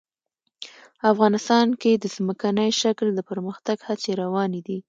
افغانستان 1.11 1.67
کې 1.81 1.91
د 1.97 2.05
ځمکنی 2.15 2.69
شکل 2.81 3.07
د 3.15 3.19
پرمختګ 3.29 3.77
هڅې 3.87 4.11
روانې 4.21 4.61
دي. 4.67 4.77